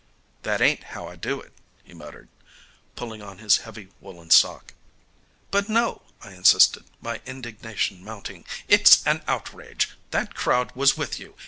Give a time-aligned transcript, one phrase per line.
[0.41, 1.53] "That ain't how I do it,"
[1.83, 2.27] he muttered,
[2.95, 4.73] pulling on his heavy woollen sock.
[5.51, 8.43] "But no," I insisted, my indignation mounting.
[8.67, 9.91] "It's an outrage!
[10.09, 11.35] That crowd was with you.